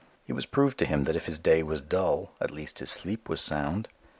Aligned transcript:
It 0.25 0.33
was 0.33 0.47
proved 0.47 0.79
to 0.79 0.87
him 0.87 1.03
that 1.03 1.15
if 1.15 1.27
his 1.27 1.37
day 1.37 1.61
was 1.61 1.79
dull 1.79 2.31
at 2.41 2.49
least 2.49 2.79
his 2.79 2.89
sleep 2.89 3.29
was 3.29 3.39
sound. 3.39 3.87